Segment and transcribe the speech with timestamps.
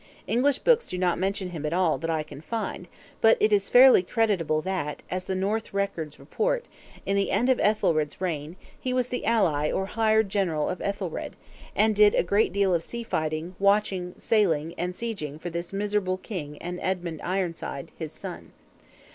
[0.25, 2.87] English books do not mention him at all that I can find;
[3.21, 6.65] but it is fairly credible that, as the Norse records report,
[7.05, 11.35] in the end of Ethelred's reign, he was the ally or hired general of Ethelred,
[11.75, 16.17] and did a great deal of sea fighting, watching, sailing, and sieging for this miserable
[16.17, 18.53] king and Edmund Ironside, his son.